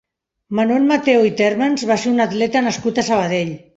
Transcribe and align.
Manuel 0.59 0.87
Mateu 0.91 1.27
i 1.29 1.33
Térmens 1.41 1.85
va 1.91 1.99
ser 2.05 2.15
un 2.15 2.25
atleta 2.29 2.65
nascut 2.69 3.03
a 3.03 3.05
Sabadell. 3.11 3.53